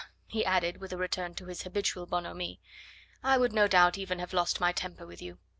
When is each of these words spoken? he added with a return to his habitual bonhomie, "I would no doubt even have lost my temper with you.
he 0.25 0.43
added 0.43 0.77
with 0.77 0.91
a 0.91 0.97
return 0.97 1.35
to 1.35 1.45
his 1.45 1.61
habitual 1.61 2.07
bonhomie, 2.07 2.59
"I 3.21 3.37
would 3.37 3.53
no 3.53 3.67
doubt 3.67 3.99
even 3.99 4.17
have 4.17 4.33
lost 4.33 4.59
my 4.59 4.71
temper 4.71 5.05
with 5.05 5.21
you. 5.21 5.37